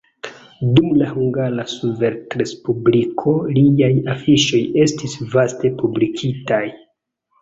Dum 0.77 0.85
la 1.01 1.09
Hungara 1.17 1.65
Sovetrespubliko 1.73 3.35
liaj 3.59 3.91
afiŝoj 4.15 4.63
estis 4.87 5.15
vaste 5.37 5.73
publikitaj. 5.83 6.63